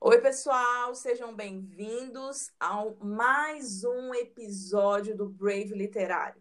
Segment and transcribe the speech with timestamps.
[0.00, 6.40] Oi, pessoal, sejam bem-vindos a mais um episódio do Brave Literário.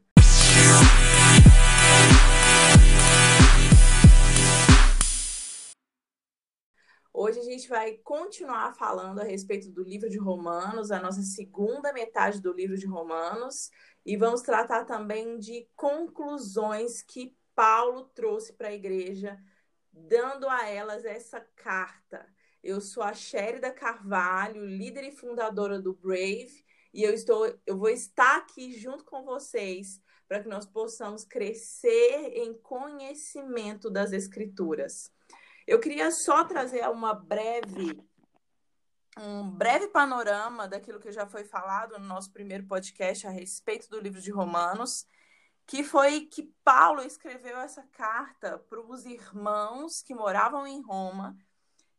[7.12, 11.92] Hoje a gente vai continuar falando a respeito do livro de Romanos, a nossa segunda
[11.92, 13.72] metade do livro de Romanos,
[14.06, 19.36] e vamos tratar também de conclusões que Paulo trouxe para a igreja,
[19.92, 22.24] dando a elas essa carta.
[22.68, 27.88] Eu sou a Sherida Carvalho, líder e fundadora do Brave, e eu estou, eu vou
[27.88, 35.10] estar aqui junto com vocês para que nós possamos crescer em conhecimento das escrituras.
[35.66, 37.98] Eu queria só trazer uma breve
[39.18, 44.02] um breve panorama daquilo que já foi falado no nosso primeiro podcast a respeito do
[44.02, 45.08] livro de Romanos,
[45.66, 51.34] que foi que Paulo escreveu essa carta para os irmãos que moravam em Roma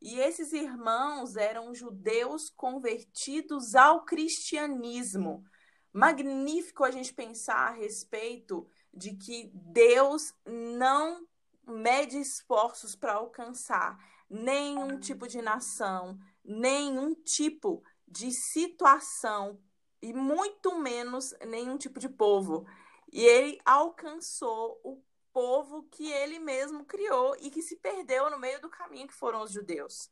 [0.01, 5.43] e esses irmãos eram judeus convertidos ao cristianismo.
[5.91, 11.27] Magnífico a gente pensar a respeito de que Deus não
[11.67, 13.97] mede esforços para alcançar
[14.29, 19.59] nenhum tipo de nação, nenhum tipo de situação
[20.01, 22.65] e muito menos nenhum tipo de povo.
[23.11, 28.61] E ele alcançou o povo que ele mesmo criou e que se perdeu no meio
[28.61, 30.09] do caminho, que foram os judeus.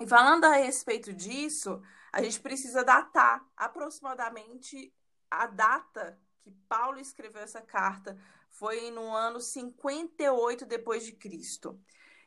[0.00, 1.80] E falando a respeito disso,
[2.12, 4.92] a gente precisa datar aproximadamente
[5.30, 8.18] a data que Paulo escreveu essa carta
[8.50, 11.80] foi no ano 58 depois de Cristo.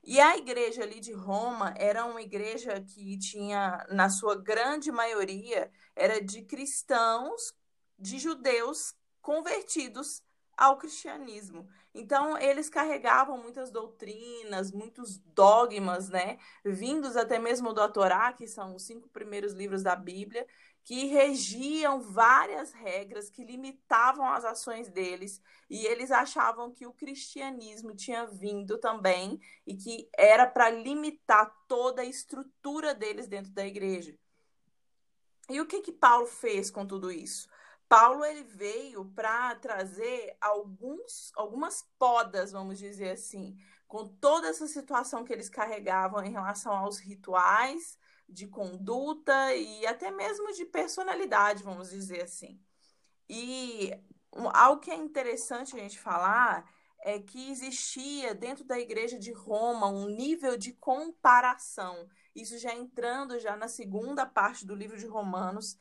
[0.03, 5.71] E a igreja ali de Roma era uma igreja que tinha, na sua grande maioria,
[5.95, 7.53] era de cristãos,
[7.97, 10.23] de judeus convertidos
[10.59, 11.65] ao cristianismo.
[11.93, 16.37] Então, eles carregavam muitas doutrinas, muitos dogmas, né?
[16.65, 20.45] Vindos até mesmo do Torá, que são os cinco primeiros livros da Bíblia,
[20.83, 27.95] que regiam várias regras que limitavam as ações deles, e eles achavam que o cristianismo
[27.95, 34.13] tinha vindo também e que era para limitar toda a estrutura deles dentro da igreja.
[35.49, 37.47] E o que que Paulo fez com tudo isso?
[37.89, 43.57] Paulo ele veio para trazer alguns, algumas podas, vamos dizer assim,
[43.87, 50.11] com toda essa situação que eles carregavam em relação aos rituais de conduta e até
[50.11, 52.61] mesmo de personalidade, vamos dizer assim.
[53.27, 53.91] E
[54.53, 56.71] algo que é interessante a gente falar
[57.01, 62.07] é que existia dentro da igreja de Roma um nível de comparação.
[62.35, 65.75] Isso já entrando já na segunda parte do livro de Romanos,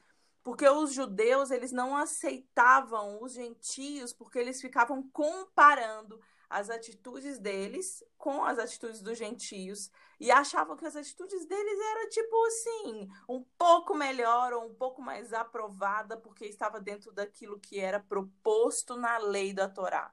[0.48, 8.02] porque os judeus eles não aceitavam os gentios porque eles ficavam comparando as atitudes deles
[8.16, 13.44] com as atitudes dos gentios e achavam que as atitudes deles eram tipo assim, um
[13.58, 19.18] pouco melhor ou um pouco mais aprovada porque estava dentro daquilo que era proposto na
[19.18, 20.10] lei da Torá.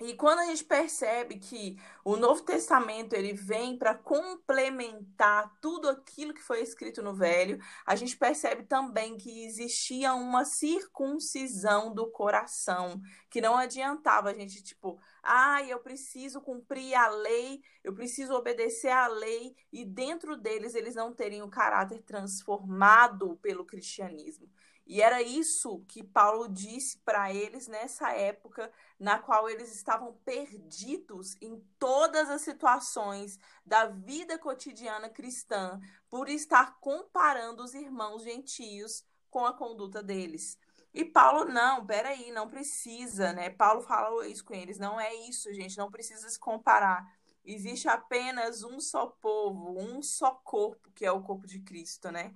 [0.00, 6.32] E quando a gente percebe que o Novo Testamento ele vem para complementar tudo aquilo
[6.32, 12.98] que foi escrito no Velho, a gente percebe também que existia uma circuncisão do coração,
[13.28, 18.90] que não adiantava a gente tipo, ah, eu preciso cumprir a lei, eu preciso obedecer
[18.90, 24.48] à lei e dentro deles eles não teriam o caráter transformado pelo cristianismo.
[24.90, 31.36] E era isso que Paulo disse para eles nessa época na qual eles estavam perdidos
[31.40, 39.46] em todas as situações da vida cotidiana cristã, por estar comparando os irmãos gentios com
[39.46, 40.58] a conduta deles.
[40.92, 43.48] E Paulo, não, peraí, não precisa, né?
[43.48, 47.06] Paulo fala isso com eles, não é isso, gente, não precisa se comparar.
[47.44, 52.32] Existe apenas um só povo, um só corpo, que é o corpo de Cristo, né?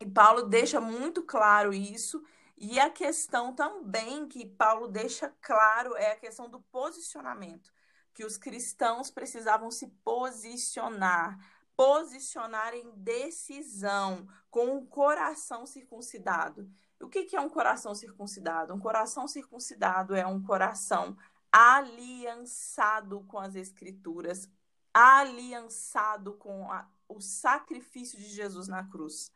[0.00, 2.22] E Paulo deixa muito claro isso.
[2.56, 7.72] E a questão também que Paulo deixa claro é a questão do posicionamento,
[8.12, 11.38] que os cristãos precisavam se posicionar,
[11.76, 16.70] posicionar em decisão, com o coração circuncidado.
[17.00, 18.72] O que, que é um coração circuncidado?
[18.72, 21.16] Um coração circuncidado é um coração
[21.50, 24.48] aliançado com as Escrituras,
[24.92, 29.33] aliançado com a, o sacrifício de Jesus na cruz.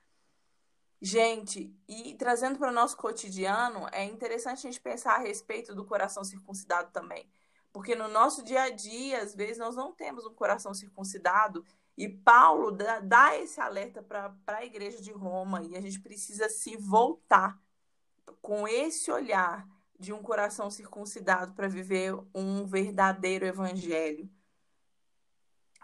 [1.00, 5.84] Gente, e trazendo para o nosso cotidiano, é interessante a gente pensar a respeito do
[5.84, 7.30] coração circuncidado também.
[7.72, 11.64] Porque no nosso dia a dia, às vezes, nós não temos um coração circuncidado.
[11.96, 15.62] E Paulo dá, dá esse alerta para a igreja de Roma.
[15.62, 17.60] E a gente precisa se voltar
[18.42, 19.68] com esse olhar
[19.98, 24.28] de um coração circuncidado para viver um verdadeiro evangelho.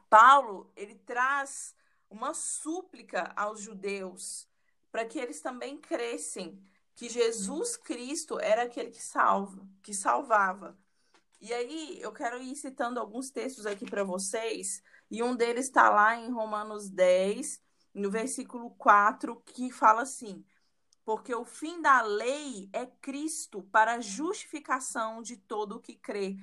[0.08, 1.74] Paulo, ele traz
[2.08, 4.48] uma súplica aos judeus
[4.94, 6.56] para que eles também crescem
[6.94, 10.78] que Jesus Cristo era aquele que salva, que salvava.
[11.40, 14.80] E aí eu quero ir citando alguns textos aqui para vocês,
[15.10, 17.60] e um deles está lá em Romanos 10,
[17.92, 20.44] no versículo 4, que fala assim:
[21.04, 26.36] Porque o fim da lei é Cristo para a justificação de todo o que crê.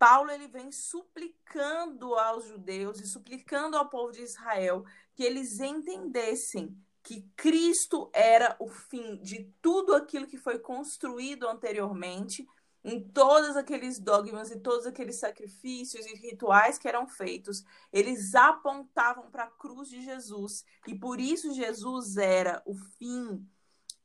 [0.00, 6.76] Paulo ele vem suplicando aos judeus e suplicando ao povo de Israel que eles entendessem
[7.04, 12.48] que Cristo era o fim de tudo aquilo que foi construído anteriormente,
[12.82, 17.62] em todos aqueles dogmas e todos aqueles sacrifícios e rituais que eram feitos,
[17.92, 23.46] eles apontavam para a cruz de Jesus, e por isso Jesus era o fim.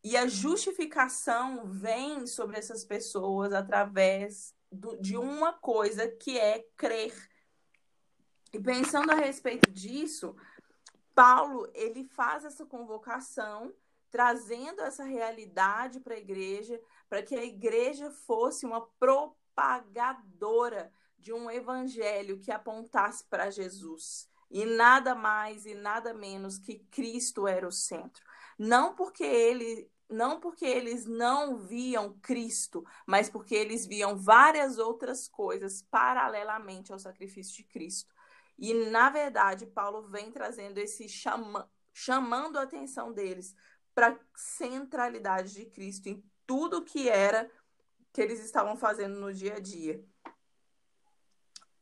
[0.03, 7.13] E a justificação vem sobre essas pessoas através do, de uma coisa que é crer.
[8.53, 10.35] E pensando a respeito disso,
[11.19, 13.74] Paulo, ele faz essa convocação,
[14.10, 16.80] trazendo essa realidade para a igreja,
[17.10, 24.30] para que a igreja fosse uma propagadora de um evangelho que apontasse para Jesus.
[24.50, 28.24] E nada mais e nada menos que Cristo era o centro.
[28.57, 35.27] Não porque ele não porque eles não viam Cristo, mas porque eles viam várias outras
[35.27, 38.16] coisas paralelamente ao sacrifício de Cristo.
[38.59, 43.56] E, na verdade, Paulo vem trazendo esse chama, chamando a atenção deles
[43.95, 47.50] para a centralidade de Cristo em tudo que era
[48.11, 50.03] que eles estavam fazendo no dia a dia.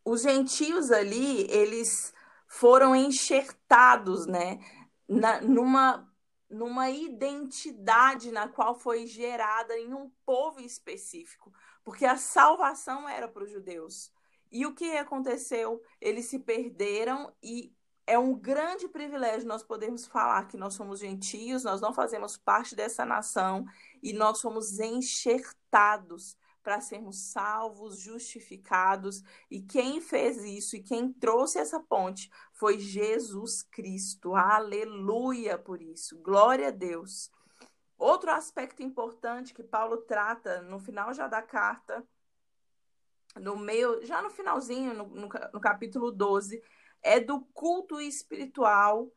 [0.05, 2.13] Os gentios ali, eles
[2.47, 4.59] foram enxertados, né,
[5.07, 6.07] na, numa,
[6.47, 11.51] numa identidade na qual foi gerada em um povo específico,
[11.83, 14.11] porque a salvação era para os judeus.
[14.51, 15.81] E o que aconteceu?
[15.99, 17.73] Eles se perderam e
[18.05, 22.73] é um grande privilégio nós podermos falar que nós somos gentios, nós não fazemos parte
[22.73, 23.65] dessa nação
[24.01, 29.21] e nós somos enxertados para sermos salvos, justificados.
[29.49, 34.35] E quem fez isso e quem trouxe essa ponte foi Jesus Cristo.
[34.35, 36.17] Aleluia por isso.
[36.19, 37.29] Glória a Deus.
[37.97, 42.05] Outro aspecto importante que Paulo trata no final já da carta
[43.39, 46.61] no meio, já no finalzinho, no, no, no capítulo 12,
[47.01, 49.11] é do culto espiritual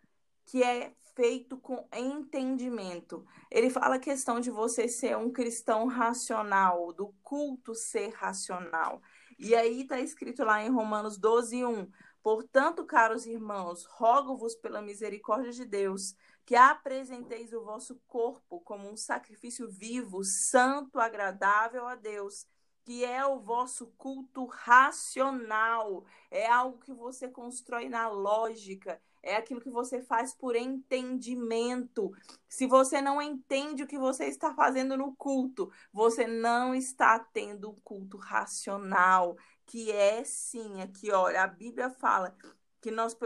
[0.46, 3.24] que é feito com entendimento.
[3.50, 9.02] Ele fala a questão de você ser um cristão racional, do culto ser racional.
[9.38, 11.90] E aí está escrito lá em Romanos 12, 1.
[12.22, 16.14] Portanto, caros irmãos, rogo-vos pela misericórdia de Deus
[16.44, 22.44] que apresenteis o vosso corpo como um sacrifício vivo, santo, agradável a Deus
[22.84, 29.60] que é o vosso culto racional, é algo que você constrói na lógica, é aquilo
[29.60, 32.12] que você faz por entendimento.
[32.48, 37.70] Se você não entende o que você está fazendo no culto, você não está tendo
[37.70, 39.36] um culto racional,
[39.66, 42.34] que é sim, aqui olha, a Bíblia fala
[42.80, 43.16] que nós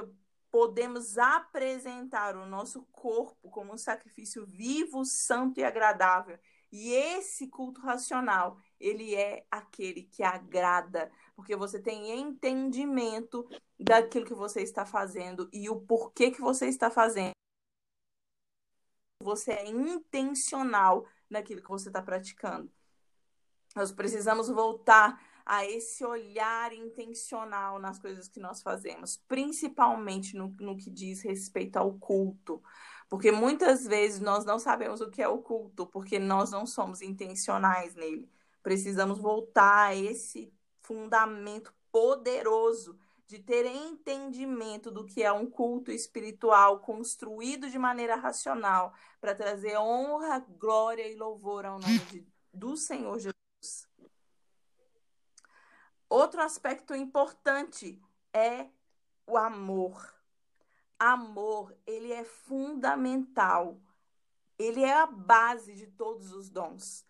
[0.51, 6.39] podemos apresentar o nosso corpo como um sacrifício vivo, santo e agradável.
[6.71, 13.49] E esse culto racional, ele é aquele que agrada, porque você tem entendimento
[13.79, 17.33] daquilo que você está fazendo e o porquê que você está fazendo.
[19.23, 22.71] Você é intencional naquilo que você está praticando.
[23.75, 30.77] Nós precisamos voltar a esse olhar intencional nas coisas que nós fazemos, principalmente no, no
[30.77, 32.63] que diz respeito ao culto.
[33.09, 37.03] Porque muitas vezes nós não sabemos o que é o culto, porque nós não somos
[37.03, 38.29] intencionais nele.
[38.65, 46.81] Precisamos voltar a esse fundamento poderoso de ter entendimento do que é um culto espiritual
[46.81, 53.17] construído de maneira racional para trazer honra, glória e louvor ao nome de, do Senhor
[53.21, 53.89] Jesus.
[56.09, 58.03] Outro aspecto importante
[58.33, 58.67] é
[59.25, 60.13] o amor
[60.99, 63.81] amor, ele é fundamental.
[64.59, 67.05] Ele é a base de todos os dons.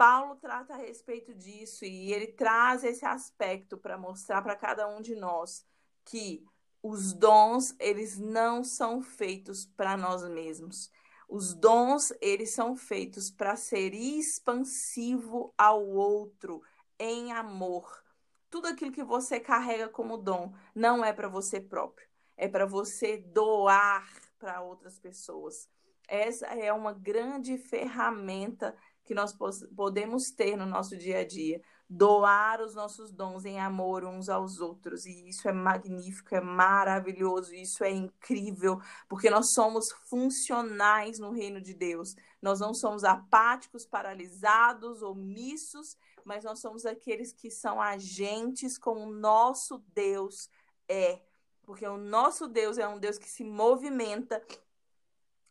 [0.00, 5.02] Paulo trata a respeito disso e ele traz esse aspecto para mostrar para cada um
[5.02, 5.62] de nós
[6.06, 6.42] que
[6.82, 10.90] os dons, eles não são feitos para nós mesmos.
[11.28, 16.62] Os dons, eles são feitos para ser expansivo ao outro
[16.98, 18.02] em amor.
[18.48, 23.18] Tudo aquilo que você carrega como dom não é para você próprio é para você
[23.18, 25.68] doar para outras pessoas.
[26.08, 29.36] Essa é uma grande ferramenta que nós
[29.76, 31.60] podemos ter no nosso dia a dia.
[31.92, 35.06] doar os nossos dons em amor uns aos outros.
[35.06, 41.60] E isso é magnífico, é maravilhoso, isso é incrível, porque nós somos funcionais no reino
[41.60, 42.14] de Deus.
[42.40, 49.12] Nós não somos apáticos, paralisados, omissos, mas nós somos aqueles que são agentes como o
[49.12, 50.48] nosso Deus
[50.88, 51.20] é.
[51.64, 54.40] Porque o nosso Deus é um Deus que se movimenta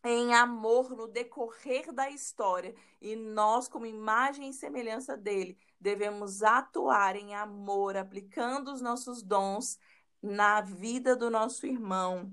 [0.04, 2.74] em amor no decorrer da história.
[3.00, 9.78] E nós, como imagem e semelhança dele, devemos atuar em amor, aplicando os nossos dons
[10.22, 12.32] na vida do nosso irmão.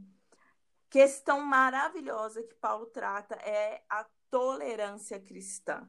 [0.90, 5.88] Questão maravilhosa que Paulo trata é a tolerância cristã.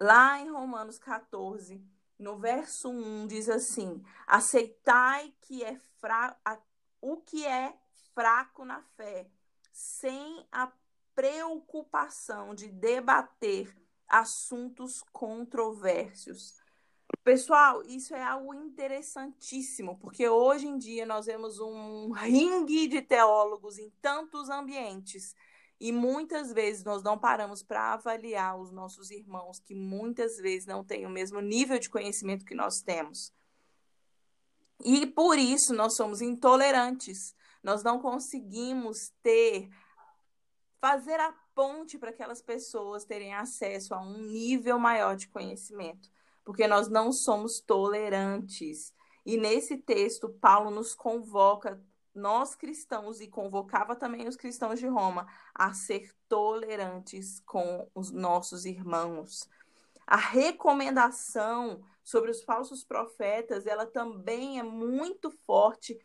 [0.00, 1.84] Lá em Romanos 14,
[2.18, 6.36] no verso 1, diz assim: Aceitai que é fra...
[7.00, 7.76] o que é
[8.14, 9.28] fraco na fé,
[9.72, 10.66] sem a
[11.14, 13.74] preocupação de debater
[14.08, 16.60] assuntos controversos.
[17.24, 23.78] Pessoal, isso é algo interessantíssimo, porque hoje em dia nós vemos um ringue de teólogos
[23.78, 25.34] em tantos ambientes
[25.78, 30.84] e muitas vezes nós não paramos para avaliar os nossos irmãos que muitas vezes não
[30.84, 33.32] têm o mesmo nível de conhecimento que nós temos.
[34.84, 37.34] E por isso nós somos intolerantes.
[37.62, 39.68] Nós não conseguimos ter
[40.82, 46.10] fazer a ponte para aquelas pessoas terem acesso a um nível maior de conhecimento,
[46.44, 48.92] porque nós não somos tolerantes.
[49.24, 51.80] E nesse texto, Paulo nos convoca,
[52.12, 58.64] nós cristãos, e convocava também os cristãos de Roma, a ser tolerantes com os nossos
[58.64, 59.48] irmãos.
[60.04, 65.96] A recomendação sobre os falsos profetas, ela também é muito forte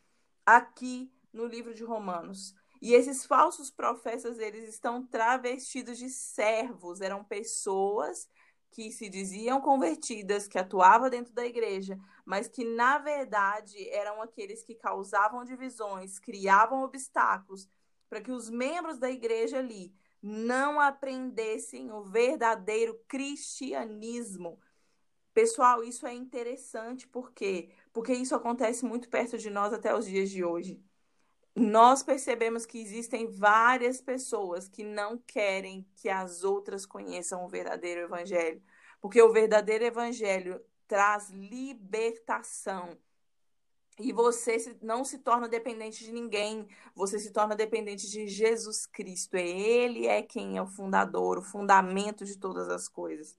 [0.46, 2.54] aqui no livro de Romanos.
[2.82, 8.28] E esses falsos profetas, eles estão travestidos de servos, eram pessoas
[8.72, 14.64] que se diziam convertidas, que atuavam dentro da igreja, mas que na verdade eram aqueles
[14.64, 17.68] que causavam divisões, criavam obstáculos
[18.10, 24.60] para que os membros da igreja ali não aprendessem o verdadeiro cristianismo.
[25.34, 30.30] Pessoal, isso é interessante porque porque isso acontece muito perto de nós até os dias
[30.30, 30.84] de hoje
[31.60, 38.02] nós percebemos que existem várias pessoas que não querem que as outras conheçam o verdadeiro
[38.02, 38.62] evangelho,
[39.02, 42.96] porque o verdadeiro evangelho traz libertação.
[44.00, 49.36] E você não se torna dependente de ninguém, você se torna dependente de Jesus Cristo.
[49.36, 53.36] Ele é quem é o fundador, o fundamento de todas as coisas.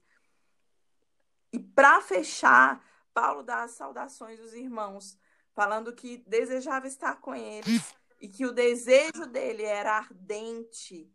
[1.53, 2.83] E para fechar,
[3.13, 5.17] Paulo dá as saudações dos irmãos,
[5.55, 11.09] falando que desejava estar com eles e que o desejo dele era ardente.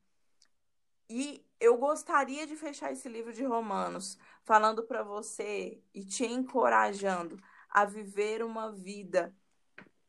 [1.09, 7.41] E eu gostaria de fechar esse livro de Romanos falando para você e te encorajando
[7.69, 9.35] a viver uma vida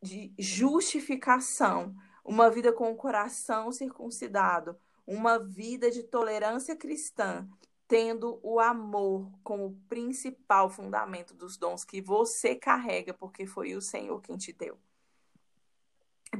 [0.02, 7.48] de justificação, uma vida com o coração circuncidado, uma vida de tolerância cristã,
[7.88, 14.22] tendo o amor como principal fundamento dos dons que você carrega, porque foi o Senhor
[14.22, 14.78] quem te deu.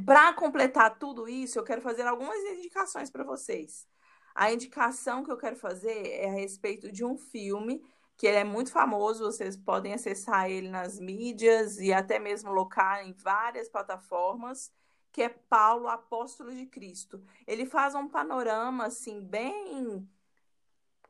[0.06, 3.88] Para completar tudo isso, eu quero fazer algumas indicações para vocês.
[4.36, 7.82] A indicação que eu quero fazer é a respeito de um filme
[8.18, 13.06] que ele é muito famoso, vocês podem acessar ele nas mídias e até mesmo locar
[13.06, 14.72] em várias plataformas,
[15.12, 17.22] que é Paulo, apóstolo de Cristo.
[17.46, 20.08] Ele faz um panorama assim bem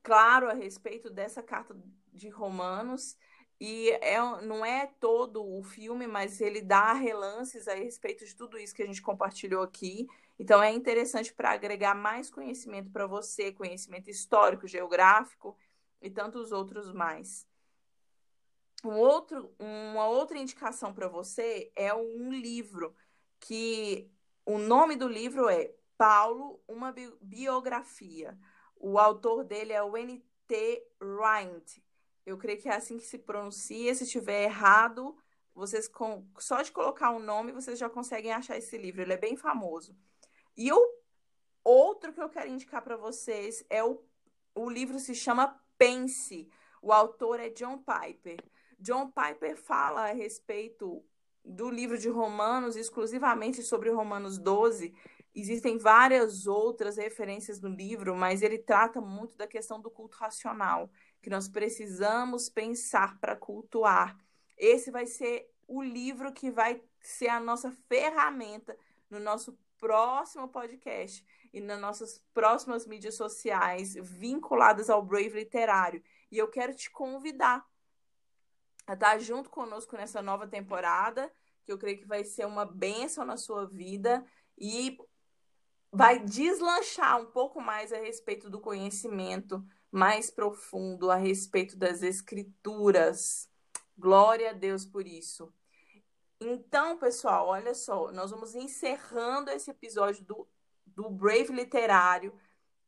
[0.02, 1.75] claro a respeito dessa carta
[2.14, 3.18] de Romanos
[3.60, 8.58] e é, não é todo o filme, mas ele dá relances a respeito de tudo
[8.58, 10.08] isso que a gente compartilhou aqui.
[10.38, 15.58] Então é interessante para agregar mais conhecimento para você, conhecimento histórico, geográfico
[16.02, 17.48] e tantos outros mais.
[18.84, 22.94] Um outro, uma outra indicação para você é um livro
[23.40, 24.12] que
[24.46, 28.38] o nome do livro é Paulo, uma biografia.
[28.76, 30.84] O autor dele é o N.T.
[31.02, 31.84] Wright.
[32.25, 33.94] Eu creio que é assim que se pronuncia.
[33.94, 35.15] Se estiver errado,
[35.53, 36.25] vocês com...
[36.39, 39.01] só de colocar o um nome, vocês já conseguem achar esse livro.
[39.01, 39.96] Ele é bem famoso.
[40.58, 40.96] E o
[41.63, 44.03] outro que eu quero indicar para vocês é o,
[44.53, 46.50] o livro se chama Pense.
[46.82, 48.38] O autor é John Piper.
[48.79, 51.03] John Piper fala a respeito
[51.44, 54.94] do livro de Romanos, exclusivamente sobre Romanos 12.
[55.36, 60.89] Existem várias outras referências no livro, mas ele trata muito da questão do culto racional
[61.22, 64.18] que nós precisamos pensar para cultuar.
[64.58, 68.77] Esse vai ser o livro que vai ser a nossa ferramenta
[69.10, 76.01] no nosso próximo podcast e nas nossas próximas mídias sociais vinculadas ao Brave Literário.
[76.32, 77.65] E eu quero te convidar
[78.88, 81.30] a estar junto conosco nessa nova temporada,
[81.63, 84.25] que eu creio que vai ser uma bênção na sua vida
[84.58, 84.98] e
[85.92, 89.65] vai deslanchar um pouco mais a respeito do conhecimento
[89.96, 93.50] mais profundo a respeito das escrituras.
[93.98, 95.54] Glória a Deus por isso.
[96.38, 100.48] Então, pessoal, olha só, nós vamos encerrando esse episódio do,
[100.86, 102.38] do Brave Literário.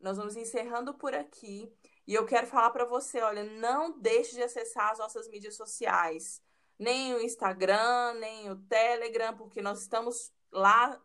[0.02, 1.72] Nós vamos encerrando por aqui.
[2.06, 6.42] E eu quero falar para você, olha, não deixe de acessar as nossas mídias sociais,
[6.78, 11.02] nem o Instagram, nem o Telegram, porque nós estamos lá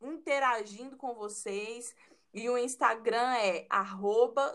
[0.00, 1.94] interagindo com vocês.
[2.32, 3.66] E o Instagram é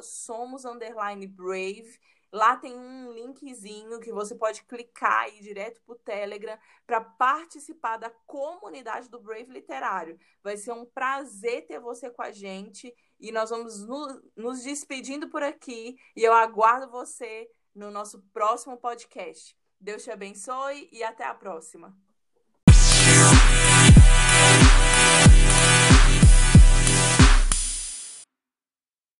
[0.01, 1.99] @somos_brave.
[2.31, 6.57] Lá tem um linkzinho que você pode clicar e ir direto para o Telegram
[6.87, 10.17] para participar da comunidade do Brave Literário.
[10.41, 15.27] Vai ser um prazer ter você com a gente e nós vamos no, nos despedindo
[15.27, 19.57] por aqui e eu aguardo você no nosso próximo podcast.
[19.77, 22.10] Deus te abençoe e até a próxima.